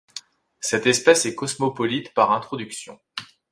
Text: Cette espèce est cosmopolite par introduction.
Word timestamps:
Cette 0.59 0.87
espèce 0.87 1.27
est 1.27 1.35
cosmopolite 1.35 2.11
par 2.15 2.31
introduction. 2.31 2.99